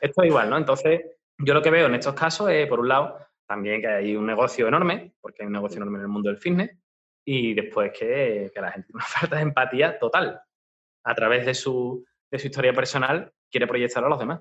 [0.00, 0.56] esto es igual, ¿no?
[0.56, 1.00] Entonces,
[1.38, 4.26] yo lo que veo en estos casos es, por un lado, también que hay un
[4.26, 6.70] negocio enorme, porque hay un negocio enorme en el mundo del fitness,
[7.24, 10.40] y después que, la gente tiene una falta de empatía total.
[11.04, 14.40] A través de su, de su historia personal, quiere proyectarlo a los demás.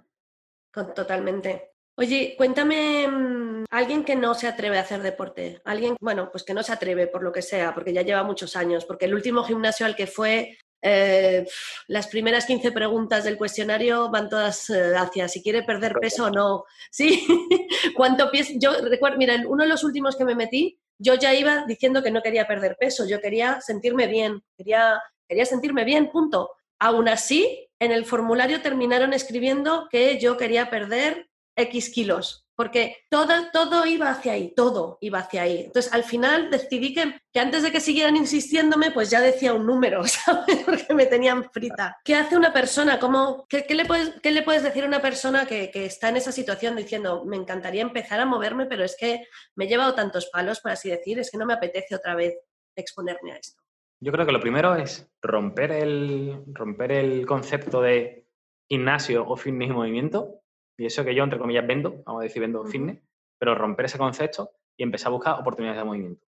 [0.71, 1.73] Totalmente.
[1.95, 6.55] Oye, cuéntame mm, alguien que no se atreve a hacer deporte, alguien, bueno, pues que
[6.55, 9.43] no se atreve por lo que sea, porque ya lleva muchos años, porque el último
[9.43, 11.45] gimnasio al que fue, eh,
[11.87, 16.31] las primeras 15 preguntas del cuestionario van todas eh, hacia si quiere perder peso o
[16.31, 16.65] no.
[16.89, 17.27] Sí,
[17.95, 21.65] cuánto pies, yo recuerdo, mira, uno de los últimos que me metí, yo ya iba
[21.67, 26.51] diciendo que no quería perder peso, yo quería sentirme bien, quería, quería sentirme bien, punto.
[26.79, 33.33] Aún así, en el formulario terminaron escribiendo que yo quería perder X kilos, porque todo,
[33.51, 35.63] todo iba hacia ahí, todo iba hacia ahí.
[35.65, 39.65] Entonces, al final decidí que, que, antes de que siguieran insistiéndome, pues ya decía un
[39.65, 40.63] número, ¿sabes?
[40.65, 41.97] Porque me tenían frita.
[42.03, 42.99] ¿Qué hace una persona?
[42.99, 46.17] ¿Cómo, qué, le puedes, qué, le puedes, decir a una persona que, que, está en
[46.17, 50.27] esa situación diciendo, me encantaría empezar a moverme, pero es que me he llevado tantos
[50.27, 52.35] palos, por así decir, es que no me apetece otra vez
[52.75, 53.61] exponerme a esto?
[53.99, 58.27] Yo creo que lo primero es romper el, romper el concepto de
[58.69, 60.42] gimnasio o fitness y movimiento
[60.77, 62.99] y eso que yo, entre comillas, vendo, vamos a decir, vendo fitness,
[63.37, 66.25] pero romper ese concepto y empezar a buscar oportunidades de movimiento.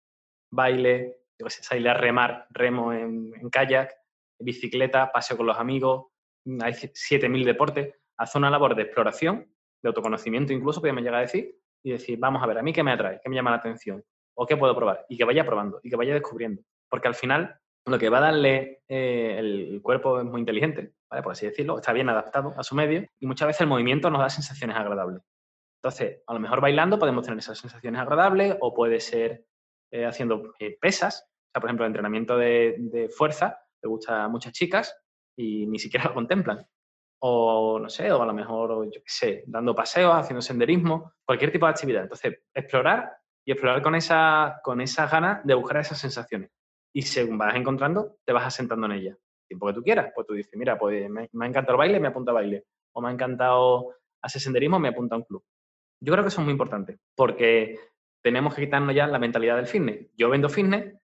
[0.52, 3.93] Baile, yo qué sé, salir a remar, remo en, kayak,
[4.39, 6.08] bicicleta, paseo con los amigos,
[6.62, 7.93] hay 7.000 deportes.
[8.17, 12.43] Haz una labor de exploración, de autoconocimiento incluso, podemos llegar a decir, y decir, vamos
[12.43, 14.04] a ver, a mí qué me atrae, qué me llama la atención,
[14.36, 16.62] o qué puedo probar, y que vaya probando, y que vaya descubriendo.
[16.89, 20.93] Porque al final, lo que va a darle eh, el cuerpo es muy inteligente.
[21.10, 24.21] Por así decirlo, está bien adaptado a su medio y muchas veces el movimiento nos
[24.21, 25.23] da sensaciones agradables.
[25.82, 29.45] Entonces, a lo mejor bailando podemos tener esas sensaciones agradables o puede ser
[29.91, 31.25] eh, haciendo eh, pesas.
[31.25, 34.95] O sea, por ejemplo, el entrenamiento de, fuerza le gusta a muchas chicas
[35.38, 36.67] y ni siquiera lo contemplan.
[37.21, 41.52] O, no sé, o a lo mejor, yo qué sé, dando paseos, haciendo senderismo, cualquier
[41.52, 42.04] tipo de actividad.
[42.04, 46.52] Entonces, explorar y explorar con esa, con esa ganas de buscar esas sensaciones.
[46.93, 49.17] Y según vas encontrando, te vas asentando en ellas
[49.49, 50.12] tiempo que tú quieras.
[50.15, 52.65] Pues tú dices, mira, pues me, ha encantado el baile, me apunta a baile.
[52.93, 55.43] O me ha encantado hacer senderismo, me apunta a un club.
[56.02, 57.78] Yo creo que eso es muy importante, porque
[58.23, 60.08] tenemos que quitarnos ya la mentalidad del fitness.
[60.15, 60.95] Yo vendo fitness,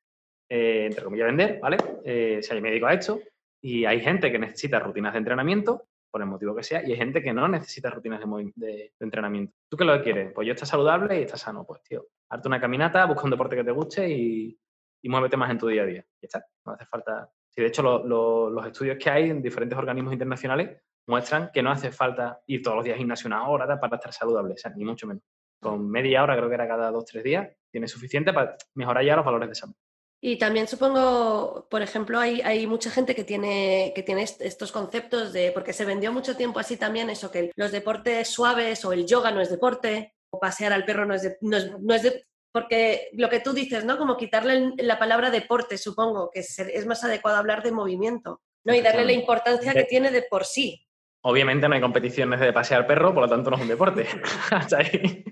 [0.49, 1.77] eh, entre comillas vender, ¿vale?
[2.05, 3.19] Eh, si hay médico a esto,
[3.61, 6.97] y hay gente que necesita rutinas de entrenamiento, por el motivo que sea, y hay
[6.97, 8.21] gente que no necesita rutinas
[8.55, 9.53] de, entrenamiento.
[9.69, 10.31] ¿Tú qué lo que quieres?
[10.33, 11.65] Pues yo estoy saludable y estás sano.
[11.65, 14.57] Pues, tío, hazte una caminata, busca un deporte que te guste y,
[15.05, 16.01] y muévete más en tu día a día.
[16.01, 16.45] Ya está.
[16.65, 21.51] No hace falta Sí, de hecho, los estudios que hay en diferentes organismos internacionales muestran
[21.53, 24.55] que no hace falta ir todos los días al gimnasio una hora para estar saludable,
[24.75, 25.23] ni mucho menos.
[25.61, 29.05] Con media hora, creo que era cada dos o tres días, tiene suficiente para mejorar
[29.05, 29.75] ya los valores de salud.
[30.21, 35.31] Y también supongo, por ejemplo, hay, hay, mucha gente que tiene, que tiene estos conceptos
[35.31, 39.05] de, porque se vendió mucho tiempo así también, eso que los deportes suaves o el
[39.05, 42.25] yoga no es deporte, o pasear al perro no es, no es, no es de,
[42.55, 43.97] porque lo que tú dices, ¿no?
[43.97, 48.73] Como quitarle la palabra deporte, supongo, que es más adecuado hablar de movimiento, ¿no?
[48.73, 50.87] Y darle la importancia que tiene de por sí.
[51.25, 54.07] Obviamente no hay competiciones de pasear perro, por lo tanto no es un deporte.
[54.51, 55.25] hasta ahí,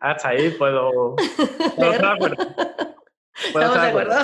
[0.00, 1.14] hasta ahí puedo,
[1.76, 2.42] puedo estar de acuerdo.
[3.32, 4.14] ¿Estamos de acuerdo?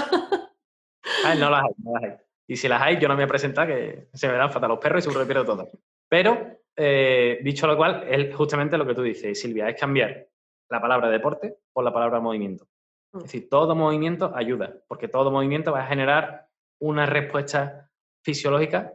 [1.38, 2.10] no las hay, no las hay.
[2.48, 4.68] Y si las hay, yo no me voy a presentar, que se me dan fatal
[4.68, 5.70] los perros y seguro que pierdo todo.
[6.08, 10.26] Pero, eh, dicho lo cual, es justamente lo que tú dices, Silvia, es cambiar
[10.72, 12.66] la palabra deporte por la palabra movimiento.
[13.12, 13.22] Es mm.
[13.22, 16.48] decir, todo movimiento ayuda, porque todo movimiento va a generar
[16.80, 17.90] una respuesta
[18.24, 18.92] fisiológicas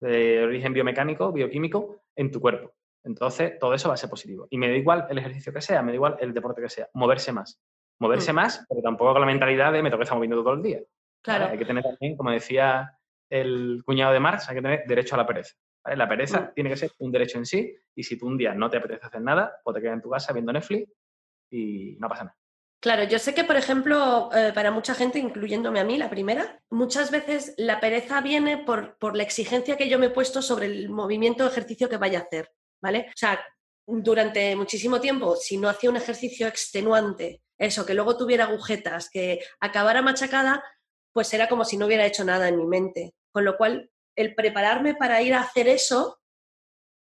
[0.00, 2.72] de origen biomecánico, bioquímico, en tu cuerpo.
[3.04, 4.46] Entonces, todo eso va a ser positivo.
[4.50, 6.88] Y me da igual el ejercicio que sea, me da igual el deporte que sea,
[6.94, 7.60] moverse más.
[8.00, 8.36] Moverse mm.
[8.36, 10.80] más, pero tampoco con la mentalidad de me que estar moviendo todo el día.
[11.22, 11.46] Claro.
[11.46, 12.98] Hay que tener también, como decía
[13.30, 15.54] el cuñado de Marx, hay que tener derecho a la pereza.
[15.84, 16.54] La pereza mm.
[16.54, 19.06] tiene que ser un derecho en sí, y si tú un día no te apetece
[19.06, 20.90] hacer nada, pues te quedas en tu casa viendo Netflix
[21.54, 22.36] y no pasa nada.
[22.80, 26.60] Claro, yo sé que, por ejemplo, eh, para mucha gente, incluyéndome a mí, la primera,
[26.68, 30.66] muchas veces la pereza viene por, por, la exigencia que yo me he puesto sobre
[30.66, 33.06] el movimiento o ejercicio que vaya a hacer, ¿vale?
[33.08, 33.42] O sea,
[33.86, 39.40] durante muchísimo tiempo, si no hacía un ejercicio extenuante, eso, que luego tuviera agujetas, que
[39.60, 40.62] acabara machacada,
[41.12, 43.14] pues era como si no hubiera hecho nada en mi mente.
[43.32, 46.20] Con lo cual, el prepararme para ir a hacer eso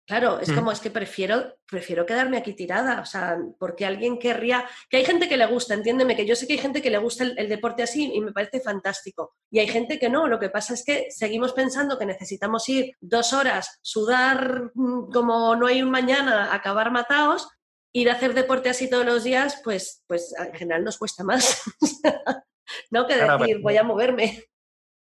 [0.08, 0.56] Claro, es mm.
[0.56, 5.06] como, es que prefiero, prefiero quedarme aquí tirada, o sea, porque alguien querría, que hay
[5.06, 7.48] gente que le gusta, entiéndeme, que yo sé que hay gente que le gusta el,
[7.48, 9.36] deporte así y me parece fantástico.
[9.50, 12.96] Y hay gente que no, lo que pasa es que seguimos pensando que necesitamos ir
[13.00, 17.48] dos horas, sudar mm, como no hay un mañana, acabar matados,
[17.94, 21.62] ir a hacer deporte así todos los días, pues, pues en general nos cuesta más.
[22.92, 24.44] no que decir, voy a moverme.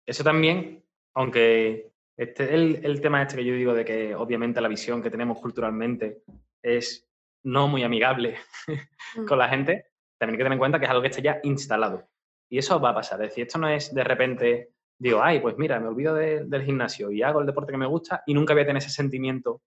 [0.06, 0.84] Eso también,
[1.16, 5.10] aunque este, el, el tema este que yo digo de que obviamente la visión que
[5.10, 6.24] tenemos culturalmente
[6.62, 7.10] es
[7.44, 8.36] no muy amigable
[9.16, 9.26] mm.
[9.26, 9.86] con la gente,
[10.18, 12.10] también hay que tener en cuenta que es algo que está ya instalado.
[12.50, 13.22] Y eso va a pasar.
[13.22, 17.10] Es decir, esto no es de repente, digo, ay, pues mira, me olvido del gimnasio
[17.10, 19.62] y hago el deporte que me gusta y nunca voy a tener ese sentimiento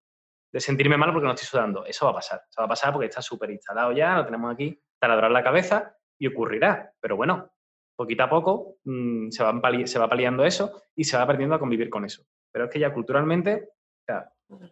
[0.53, 1.87] de sentirme mal porque no estoy sudando.
[1.87, 2.43] Eso va a pasar.
[2.51, 5.97] Eso va a pasar porque está súper instalado ya, lo tenemos aquí, taladrar la cabeza
[6.19, 6.93] y ocurrirá.
[7.01, 7.51] Pero bueno,
[7.97, 11.59] poquito a poco mm, se, va se va paliando eso y se va aprendiendo a
[11.59, 12.27] convivir con eso.
[12.53, 13.71] Pero es que ya culturalmente,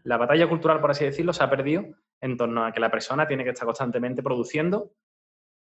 [0.05, 1.85] la batalla cultural, por así decirlo, se ha perdido
[2.21, 4.93] en torno a que la persona tiene que estar constantemente produciendo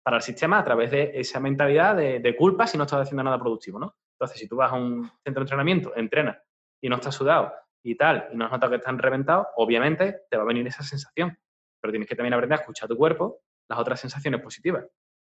[0.03, 3.39] para el sistema a través de esa mentalidad de, culpa si no estás haciendo nada
[3.39, 3.95] productivo, ¿no?
[4.13, 6.37] Entonces, si tú vas a un centro de entrenamiento, entrenas
[6.81, 7.53] y no estás sudado
[7.83, 10.83] y tal, y no has notado que están reventados, obviamente te va a venir esa
[10.83, 11.37] sensación.
[11.81, 14.85] Pero tienes que también aprender a escuchar a tu cuerpo las otras sensaciones positivas,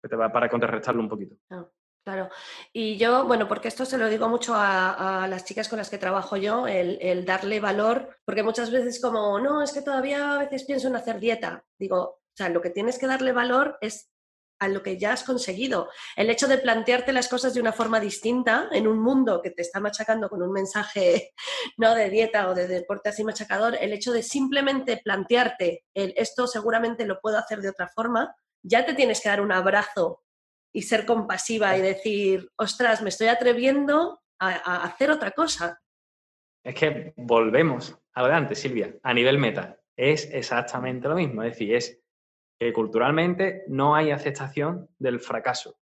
[0.01, 1.35] que te va para contrarrestarlo un poquito.
[2.03, 2.29] Claro,
[2.73, 5.99] y yo, bueno, porque esto se lo digo mucho a, las chicas con las que
[5.99, 10.63] trabajo yo, el, darle valor, porque muchas veces como, no, es que todavía a veces
[10.63, 11.63] pienso en hacer dieta.
[11.77, 14.09] Digo, o sea, lo que tienes que darle valor es
[14.57, 15.89] a lo que ya has conseguido.
[16.15, 19.61] El hecho de plantearte las cosas de una forma distinta en un mundo que te
[19.61, 21.33] está machacando con un mensaje
[21.77, 26.47] no de dieta o de deporte así machacador, el hecho de simplemente plantearte el, esto
[26.47, 30.23] seguramente lo puedo hacer de otra forma, ya te tienes que dar un abrazo
[30.73, 35.81] y ser compasiva y decir, ostras, me estoy atreviendo a, hacer otra cosa.
[36.63, 39.77] Es que volvemos adelante, Silvia, a nivel meta.
[39.95, 41.43] Es exactamente lo mismo.
[41.43, 42.03] Es decir, es
[42.59, 45.77] que culturalmente no hay aceptación del fracaso.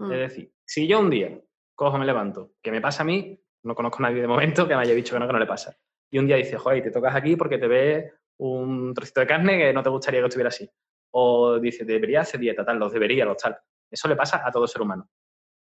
[0.00, 0.10] Es mm.
[0.10, 1.40] decir, si yo un día
[1.74, 4.74] cojo, me levanto, que me pasa a mí, no conozco a nadie de momento que
[4.74, 5.76] me haya dicho que no, que no le pasa.
[6.10, 9.58] Y un día dice, joder, te tocas aquí porque te ves un trocito de carne
[9.58, 10.68] que no te gustaría que estuviera así.
[11.12, 13.58] O dice, debería hacer dieta, tal, los debería, los tal.
[13.90, 15.08] Eso le pasa a todo ser humano.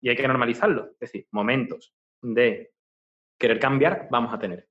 [0.00, 0.90] Y hay que normalizarlo.
[0.92, 2.72] Es decir, momentos de
[3.38, 4.68] querer cambiar vamos a tener.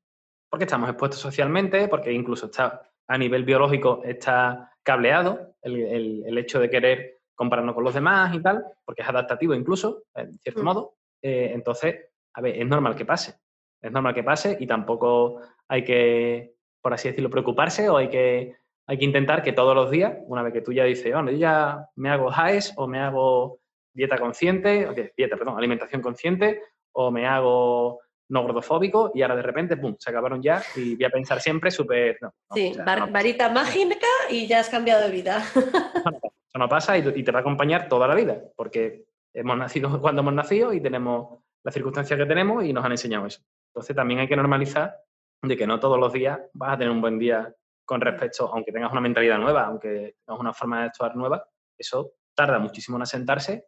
[0.49, 6.69] Porque estamos expuestos socialmente, porque incluso está a nivel biológico está cableado el, hecho de
[6.69, 10.65] querer compararnos con los demás y tal, porque es adaptativo incluso, en cierto mm.
[10.65, 10.95] modo.
[11.21, 13.35] Eh, entonces, a ver, es normal que pase.
[13.81, 18.55] Es normal que pase y tampoco hay que, por así decirlo, preocuparse o hay que
[18.87, 21.37] hay que intentar que todos los días, una vez que tú ya dices, bueno, yo
[21.37, 23.59] ya me hago HAES o me hago
[23.93, 29.77] dieta consciente, dieta, perdón, alimentación consciente, o me hago no gordofóbico y ahora de repente,
[29.77, 32.17] ¡pum!, se acabaron ya y voy a pensar siempre súper...
[32.53, 35.43] sí, varita mágica y ya has cambiado de vida.
[35.55, 40.21] Eso no pasa y, te va a acompañar toda la vida, porque hemos nacido cuando
[40.21, 43.41] hemos nacido y tenemos las circunstancias que tenemos y nos han enseñado eso.
[43.73, 44.97] Entonces también hay que normalizar
[45.41, 47.53] de que no todos los días vas a tener un buen día
[47.85, 51.45] con respecto, aunque tengas una mentalidad nueva, aunque tengas una forma de actuar nueva,
[51.77, 53.67] eso tarda muchísimo en asentarse.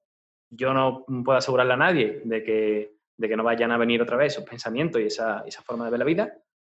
[0.50, 4.18] Yo no puedo asegurarle a nadie de que, de que no vayan a venir otra
[4.18, 6.34] vez esos pensamientos y esa, esa forma de ver la vida,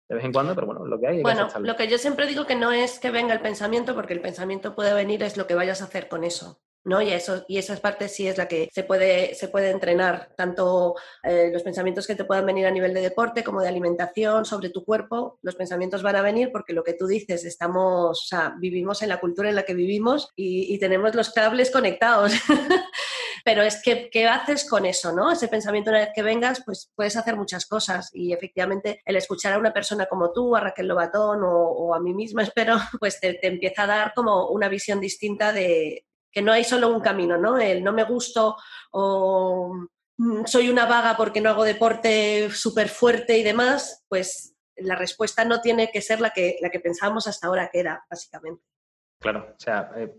[0.09, 1.21] de vez en cuando, pero bueno, lo que hay.
[1.21, 4.21] bueno, lo que yo siempre digo que no es que venga el pensamiento, porque el
[4.21, 6.61] pensamiento puede venir, es lo que vayas a hacer con eso.
[6.85, 7.01] ¿No?
[7.01, 10.95] Y, eso, y esa parte sí es la que se puede, se puede entrenar, tanto
[11.23, 14.69] eh, los pensamientos que te puedan venir a nivel de deporte como de alimentación, sobre
[14.69, 18.55] tu cuerpo, los pensamientos van a venir porque lo que tú dices, estamos, o sea,
[18.59, 22.33] vivimos en la cultura en la que vivimos y, y tenemos los cables conectados.
[23.45, 25.31] Pero es que, ¿qué haces con eso, no?
[25.31, 29.53] Ese pensamiento una vez que vengas, pues puedes hacer muchas cosas y efectivamente el escuchar
[29.53, 33.19] a una persona como tú, a Raquel Lobatón o, o a mí misma, espero, pues
[33.19, 37.01] te, te empieza a dar como una visión distinta de, que no hay solo un
[37.01, 37.57] camino, ¿no?
[37.57, 38.55] El no me gusto
[38.91, 39.73] o
[40.17, 45.43] mm, soy una vaga porque no hago deporte súper fuerte y demás, pues la respuesta
[45.45, 48.63] no tiene que ser la que, la que pensábamos hasta ahora que era, básicamente.
[49.19, 50.13] Claro, o sea, eh,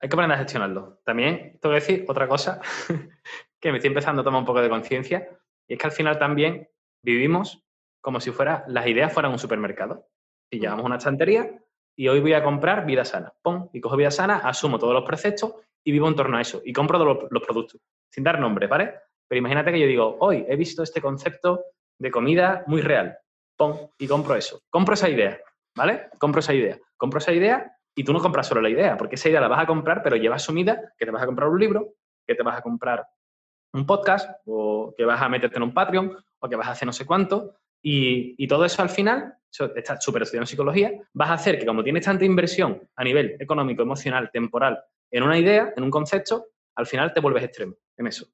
[0.00, 1.00] hay que aprender a gestionarlo.
[1.04, 2.60] También tengo que decir otra cosa
[3.60, 5.28] que me estoy empezando a tomar un poco de conciencia,
[5.68, 6.68] y es que al final también
[7.02, 7.64] vivimos
[8.04, 10.10] como si fuera, las ideas fueran un supermercado.
[10.52, 11.50] Si llevamos una estantería
[11.96, 15.04] y hoy voy a comprar vida sana, pum, y cojo vida sana, asumo todos los
[15.04, 15.54] preceptos
[15.84, 17.80] y vivo en torno a eso, y compro todos los, productos,
[18.10, 18.94] sin dar nombre, ¿vale?
[19.28, 21.64] Pero imagínate que yo digo, hoy he visto este concepto
[21.98, 23.16] de comida muy real,
[23.56, 24.60] pum, y compro eso.
[24.70, 25.38] Compro esa idea,
[25.76, 26.08] ¿vale?
[26.18, 26.78] Compro esa idea.
[26.96, 29.62] Compro esa idea y tú no compras solo la idea, porque esa idea la vas
[29.62, 31.94] a comprar, pero lleva asumida que te vas a comprar un libro,
[32.26, 33.06] que te vas a comprar
[33.72, 36.86] un podcast, o que vas a meterte en un Patreon, o que vas a hacer
[36.86, 39.34] no sé cuánto, y, todo eso al final,
[39.76, 43.82] esta super en psicología, vas a hacer que como tienes tanta inversión a nivel económico,
[43.82, 48.26] emocional, temporal, en una idea, en un concepto, al final te vuelves extremo en eso.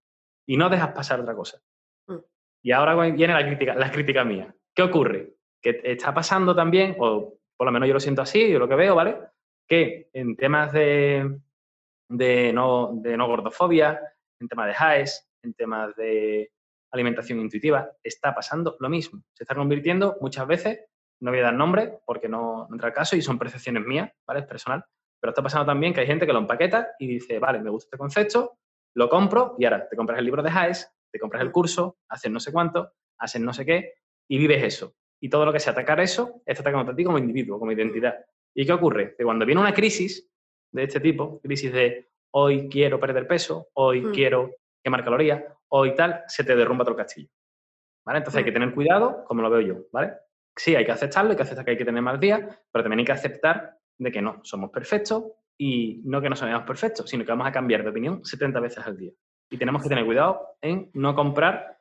[0.46, 1.60] Y no dejas pasar otra cosa.
[2.06, 2.18] Mm.
[2.62, 4.54] Y ahora viene la crítica, la crítica mía.
[4.72, 5.34] ¿Qué ocurre?
[5.60, 8.76] Que está pasando también, o por lo menos yo lo siento así, yo lo que
[8.76, 9.18] veo, ¿vale?
[9.68, 11.40] Que en temas de,
[12.08, 14.00] de, no, de no gordofobia,
[14.38, 16.52] en temas de HAES, en temas de
[16.92, 19.22] alimentación intuitiva, está pasando lo mismo.
[19.33, 20.81] Se está convirtiendo muchas veces,
[21.20, 24.40] no voy a dar nombre porque no, entra el caso y son percepciones mías, ¿vale?
[24.40, 24.85] Es personal.
[25.20, 27.88] Pero está pasando también que hay gente que lo empaqueta y dice, vale, me gusta
[27.88, 28.59] este concepto,
[28.94, 32.31] lo compro y ahora te compras el libro de Hayes, te compras el curso, haces
[32.31, 33.94] no sé cuánto, haces no sé qué
[34.29, 34.94] y vives eso.
[35.20, 38.24] Y todo lo que sea atacar eso, está atacando a ti como individuo, como identidad.
[38.55, 39.14] ¿Y qué ocurre?
[39.16, 40.31] Que cuando viene una crisis
[40.72, 44.12] de este tipo, crisis de hoy quiero perder peso, hoy mm.
[44.12, 44.50] quiero
[44.83, 47.28] quemar calorías, hoy tal, se te derrumba todo el castillo.
[48.04, 48.18] ¿Vale?
[48.18, 48.54] Entonces hay que mm.
[48.54, 50.14] tener cuidado, como lo veo yo, ¿vale?
[50.56, 53.00] Sí, hay que aceptarlo, hay que aceptar que hay que tener más días, pero también
[53.00, 55.24] hay que aceptar de que no somos perfectos
[55.59, 58.87] y no que no somos perfectos, sino que vamos a cambiar de opinión 70 veces
[58.87, 59.12] al día.
[59.50, 61.78] Y tenemos que tener cuidado en no comprar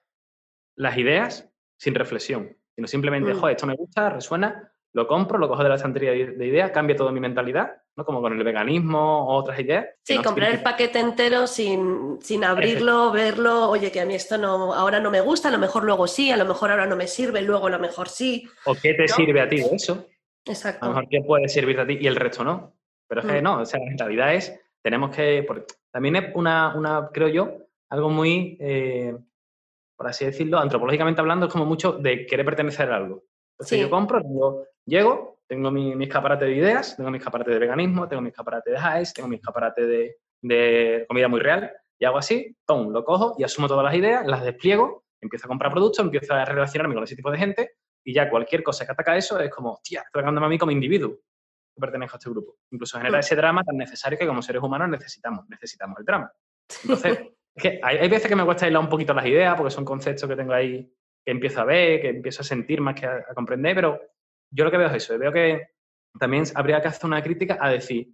[0.76, 3.38] las ideas sin reflexión, sino simplemente, mm.
[3.38, 6.96] joder, esto me gusta, resuena, lo compro, lo cojo de la estantería de ideas, cambia
[6.96, 8.06] toda mi mentalidad, ¿no?
[8.06, 9.88] Como con el veganismo o otras ideas.
[10.04, 14.74] Sí, comprar el paquete entero sin, sin abrirlo, verlo, oye, que a mí esto no,
[14.74, 17.08] ahora no me gusta, a lo mejor luego sí, a lo mejor ahora no me
[17.08, 18.48] sirve, luego a lo mejor sí.
[18.66, 20.08] ¿O qué te sirve a ti de eso?
[20.46, 20.86] Exacto.
[20.86, 22.74] A lo mejor qué puede servirte a ti y el resto no.
[23.08, 23.44] Pero es que mm.
[23.44, 25.46] no, o sea, la realidad es, tenemos que,
[25.92, 27.58] también es una, una, creo yo,
[27.90, 29.16] algo muy, eh,
[29.98, 33.24] por así decirlo, antropológicamente hablando, es como mucho de querer pertenecer a algo.
[33.54, 34.22] Entonces yo compro,
[34.90, 38.78] llego, tengo mi, escaparate de ideas, tengo mi escaparate de veganismo, tengo mi escaparate de
[38.78, 42.92] highs, tengo mi escaparate de, comida muy real, y hago así, ¡pum!
[42.92, 46.46] lo cojo y asumo todas las ideas, las despliego, empiezo a comprar productos, empiezo a
[46.46, 47.72] relacionarme con ese tipo de gente,
[48.04, 50.72] y ya cualquier cosa que ataca eso es como, tía, estoy atacándome a mí como
[50.72, 51.18] individuo
[51.76, 52.58] que pertenezco a este grupo.
[52.72, 56.32] Incluso genera ese drama tan necesario que como seres humanos necesitamos, necesitamos el drama.
[56.84, 57.20] Entonces,
[57.56, 60.30] es que hay, veces que me cuesta aislar un poquito las ideas porque son conceptos
[60.30, 60.92] que tengo ahí
[61.26, 64.02] que empiezo a ver, que empiezo a sentir más que a, comprender, pero
[64.52, 65.70] yo lo que veo es eso, veo que
[66.20, 68.10] también habría que hacer una crítica a decir,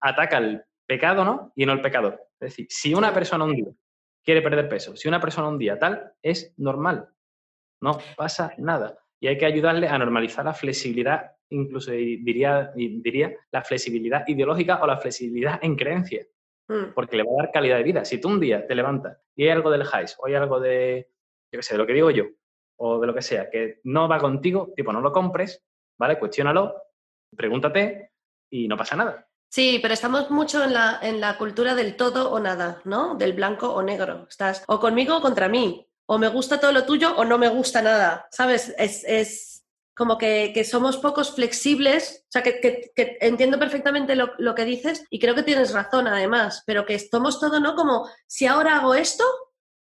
[0.00, 1.52] ataca el pecado, ¿no?
[1.54, 2.20] Y no el pecador.
[2.40, 3.72] Es decir, si una persona un día
[4.24, 7.08] quiere perder peso, si una persona un día tal, es normal,
[7.80, 8.98] no pasa nada.
[9.20, 14.86] Y hay que ayudarle a normalizar la flexibilidad, incluso diría, diría la flexibilidad ideológica o
[14.86, 16.26] la flexibilidad en creencia,
[16.68, 16.92] mm.
[16.94, 18.04] porque le va a dar calidad de vida.
[18.04, 21.10] Si tú un día te levantas y hay algo del highs o hay algo de,
[21.52, 22.24] yo qué sé, de lo que digo yo,
[22.78, 25.64] o de lo que sea, que no va contigo, tipo, no lo compres,
[25.98, 26.18] ¿vale?
[26.18, 26.74] Cuestiónalo,
[27.36, 28.12] pregúntate
[28.50, 29.26] y no pasa nada.
[29.50, 33.14] Sí, pero estamos mucho en la, en la cultura del todo o nada, ¿no?
[33.14, 34.26] Del blanco o negro.
[34.28, 35.86] Estás o conmigo o contra mí.
[36.06, 38.28] O me gusta todo lo tuyo o no me gusta nada.
[38.30, 38.74] ¿Sabes?
[38.78, 39.64] Es,
[39.94, 42.24] como que, somos pocos flexibles.
[42.28, 46.62] O sea, que, entiendo perfectamente lo, lo, que dices y creo que tienes razón además,
[46.66, 47.74] pero que somos todo, ¿no?
[47.74, 49.24] Como si ahora hago esto,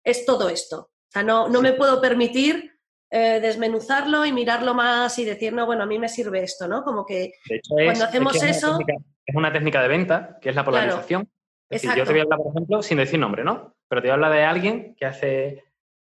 [0.04, 2.75] es todo esto sea, no, no me puedo permitir
[3.12, 6.84] eh, desmenuzarlo y mirarlo más y decir, no, bueno, a mí me sirve esto, ¿no?
[6.84, 7.34] Como que
[7.68, 8.80] cuando hacemos eso...
[9.26, 11.30] es una técnica de venta, que es la polarización.
[11.70, 13.76] es decir, yo te voy a hablar, por ejemplo, sin decir nombre, ¿no?
[13.88, 15.64] Pero te voy a hablar de alguien que hace...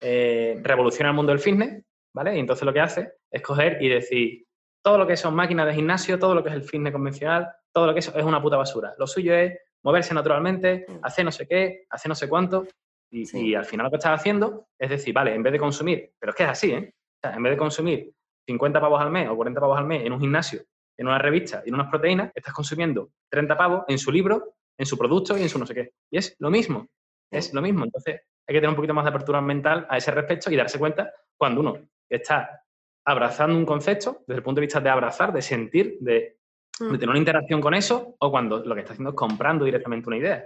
[0.04, 1.84] Eh, revoluciona el mundo del fitness,
[2.14, 2.36] ¿vale?
[2.36, 4.46] Y entonces lo que hace es coger y decir,
[4.84, 7.86] todo lo que son máquinas de gimnasio, todo lo que es el fitness convencional, todo
[7.86, 8.94] lo que eso es una puta basura.
[8.98, 11.00] Lo suyo es moverse naturalmente, mm.
[11.04, 12.68] hacer no sé qué, hacer no sé cuánto.
[13.12, 16.32] Y, al final lo que estás haciendo es decir, vale, en vez de consumir, pero
[16.32, 16.94] es que es así, ¿eh?
[16.94, 18.14] O sea, en vez de consumir
[18.48, 20.62] 50 pavos al mes o 40 pavos al mes en un gimnasio,
[20.98, 24.86] en una revista y en unas proteínas, estás consumiendo 30 pavos en su libro, en
[24.86, 25.94] su producto y en su no sé qué.
[26.10, 26.88] Y es lo mismo,
[27.30, 27.84] es lo mismo.
[27.84, 30.80] Entonces hay que tener un poquito más de apertura mental a ese respecto y darse
[30.80, 31.78] cuenta cuando uno
[32.10, 32.64] está
[33.06, 36.38] abrazando un concepto desde el punto de vista de abrazar, de sentir, de,
[36.80, 36.94] de mm.
[36.94, 40.18] tener una interacción con eso, o cuando lo que está haciendo es comprando directamente una
[40.18, 40.46] idea.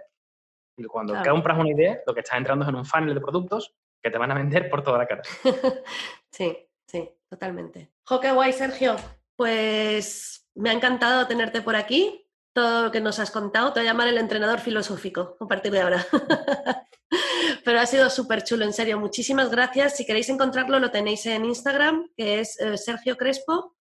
[0.78, 3.74] Y cuando compras una idea, lo que estás entrando es en un funnel de productos
[4.02, 5.22] que te van a vender por toda la cara.
[6.32, 7.92] sí, sí, totalmente.
[8.04, 8.96] Jo, qué guay, Sergio.
[9.36, 12.22] Pues me ha encantado tenerte por aquí.
[12.54, 15.72] Todo lo que nos has contado, te voy a llamar el entrenador filosófico a partir
[15.72, 16.06] de ahora.
[17.66, 19.00] Pero ha sido súper chulo, en serio.
[19.00, 19.98] Muchísimas gracias.
[19.98, 23.76] Si queréis encontrarlo, lo tenéis en Instagram, que es eh, Sergio Crespo.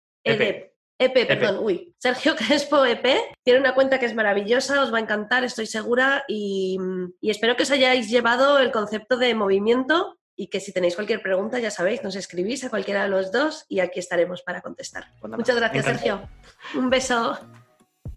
[0.99, 1.17] EP.
[1.17, 1.95] EP, perdón, uy.
[1.99, 3.07] Sergio Crespo EP.
[3.43, 6.25] Tiene una cuenta que es maravillosa, os va a encantar, estoy segura.
[6.29, 6.79] Y,
[7.21, 11.23] y espero que os hayáis llevado el concepto de movimiento y que si tenéis cualquier
[11.23, 15.13] pregunta, ya sabéis, nos escribís a cualquiera de los dos y aquí estaremos para contestar.
[15.21, 16.29] Pues Muchas gracias, Sergio.
[16.75, 17.39] Un beso.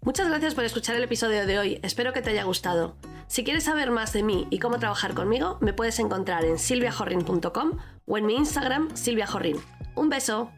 [0.00, 2.96] Muchas gracias por escuchar el episodio de hoy, espero que te haya gustado.
[3.26, 7.78] Si quieres saber más de mí y cómo trabajar conmigo, me puedes encontrar en silviajorrin.com
[8.06, 9.56] o en mi Instagram, silviajorrin.
[9.96, 10.50] Un beso.